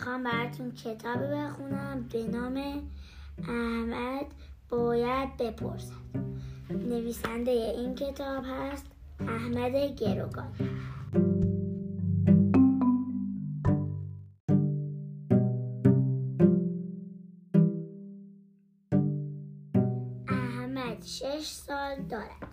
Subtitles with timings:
[0.00, 2.82] می‌خوام براتون کتابی بخونم به نام
[3.48, 4.26] احمد
[4.68, 5.92] باید بپرسد.
[6.70, 8.86] نویسنده این کتاب هست
[9.20, 10.52] احمد گروگان.
[20.28, 22.49] احمد شش سال دارد.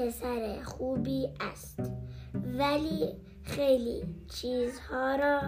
[0.00, 1.80] پسر خوبی است.
[2.34, 5.40] ولی خیلی چیزها را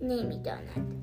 [0.00, 0.94] نمی‌داند.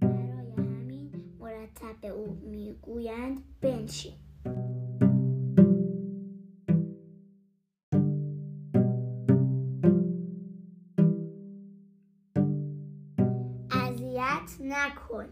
[0.00, 4.23] برای همین مرتب به او می‌گویند بنشین.
[14.84, 15.26] نکن.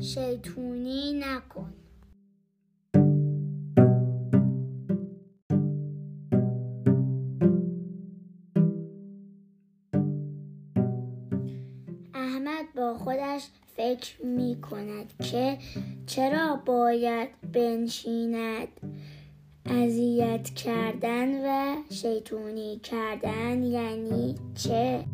[0.00, 1.72] شیطونی نکن.
[12.14, 15.58] احمد با خودش فکر می کند که
[16.06, 18.68] چرا باید بنشیند.
[19.66, 25.04] اذیت کردن و شیطونی کردن یعنی چه؟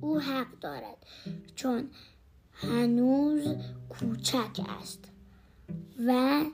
[0.00, 1.06] او حق دارد
[1.54, 1.88] چون
[2.52, 3.56] هنوز
[3.88, 5.04] کوچک است
[6.06, 6.44] و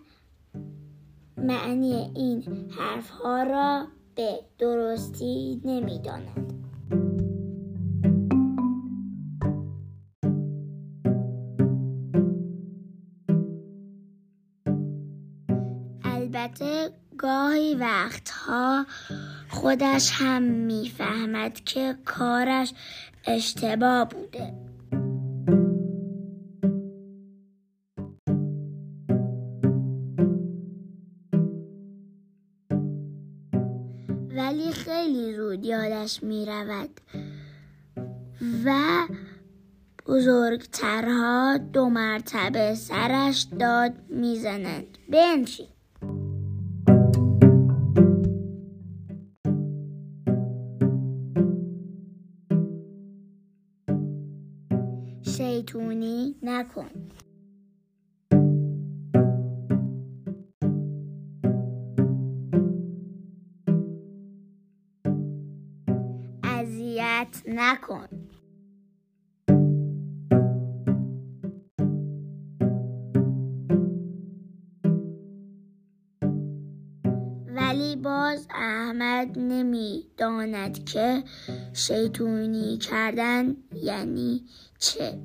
[1.36, 6.53] معنی این حرفها را به درستی نمی‌داند
[16.34, 18.86] البته گاهی وقتها
[19.48, 22.74] خودش هم می‌فهمد که کارش
[23.26, 24.54] اشتباه بوده.
[34.36, 37.00] ولی خیلی زود یادش می رود
[38.64, 38.74] و
[40.06, 44.98] بزرگترها دو مرتبه سرش داد می‌زنند.
[45.08, 45.73] بنشین.
[55.36, 56.90] شیطونی نکن.
[66.44, 68.08] اذیت نکن.
[77.56, 81.24] ولی باز احمد نمی‌داند که
[81.74, 84.44] شیطونی کردن یعنی
[84.78, 85.18] چه؟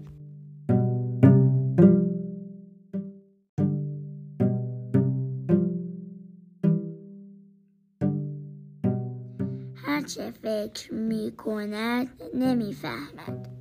[9.76, 13.20] هرچه فکر می کند نمی‌فهمد.
[13.20, 13.59] بزرگترها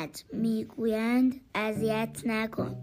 [0.00, 2.76] فقط می‌گویند اذیت نکن.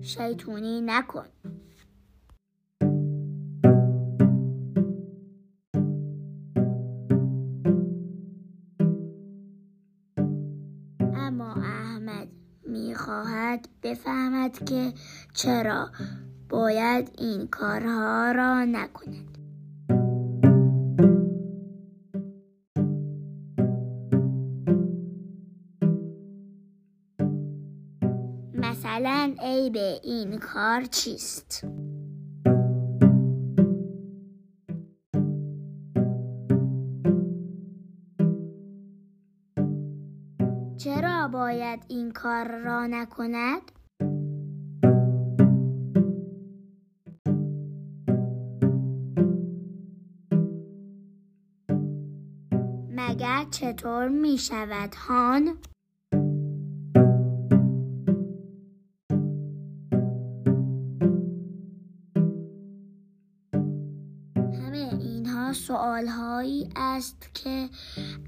[0.00, 1.26] شیطونی نکن.
[11.14, 12.28] اما احمد
[12.66, 14.92] می‌خواهد بفهمد که
[15.34, 15.90] چرا
[16.52, 19.38] باید این کارها را نکند.
[28.54, 31.64] مثلا عیب این کار چیست؟
[40.76, 43.81] چرا باید این کار را نکند؟
[53.08, 55.58] مگر چطور می شود هان؟
[64.34, 67.68] همه اینها سوال هایی است که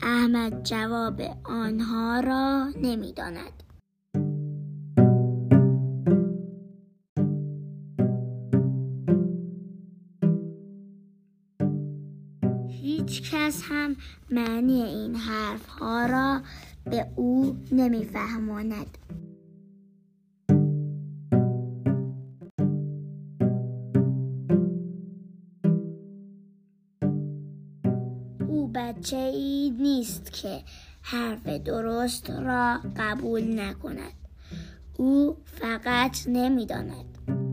[0.03, 3.64] احمد جواب آنها را نمی‌داند.
[13.09, 13.97] هیچ کس هم
[14.31, 16.41] معنی این حرف ها را
[16.85, 18.99] به او نمیفهماند.
[28.49, 30.63] او بچه ای نیست که
[31.03, 34.13] حرف درست را قبول نکند.
[34.97, 37.44] او فقط نمی‌داند.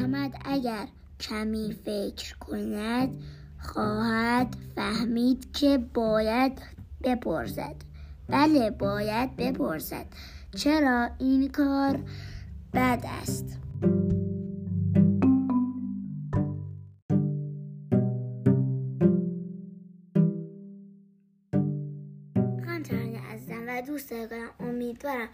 [0.00, 0.88] احمد اگر
[1.20, 3.22] کمی فکر کند
[3.58, 6.62] خواهد فهمید که باید
[7.04, 7.76] بپرسد.
[8.28, 10.06] بله باید بپرسد.
[10.56, 12.00] چرا این کار
[12.74, 13.58] بد است؟
[23.86, 25.28] دوست دارم امیدوارم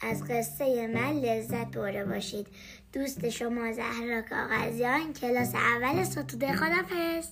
[0.00, 2.46] از قصه من لذت برده باشید.
[2.92, 7.28] دوست شما زهرا کاغذیان کلاس اول ستوده خدافظ